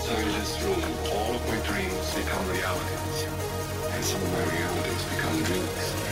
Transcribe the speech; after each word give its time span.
Inside 0.00 0.24
this 0.40 0.62
room, 0.62 0.82
all 1.12 1.34
of 1.34 1.46
my 1.46 1.58
dreams 1.66 2.14
become 2.14 2.48
realities, 2.48 3.26
and 3.92 4.02
some 4.02 4.22
of 4.22 4.32
my 4.32 4.44
realities 4.56 5.04
become 5.04 5.42
dreams. 5.42 6.09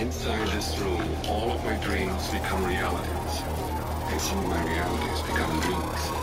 Inside 0.00 0.48
this 0.48 0.78
room, 0.78 1.02
all 1.28 1.52
of 1.52 1.62
my 1.62 1.76
dreams 1.84 2.30
become 2.30 2.64
realities, 2.64 3.42
and 4.08 4.18
some 4.18 4.38
of 4.38 4.46
my 4.46 4.64
realities 4.64 5.20
become 5.20 5.60
dreams. 5.60 6.19